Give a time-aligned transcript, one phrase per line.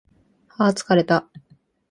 [0.47, 1.27] はー疲れた